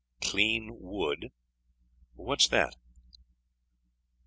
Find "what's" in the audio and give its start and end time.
2.15-2.47